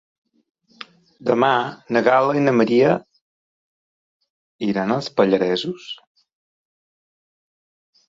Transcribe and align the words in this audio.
Demà 1.29 1.49
na 1.97 2.01
Gal·la 2.07 2.33
i 2.39 2.41
na 2.47 2.55
Maria 2.63 2.97
iran 4.71 4.97
als 4.99 5.13
Pallaresos. 5.21 5.89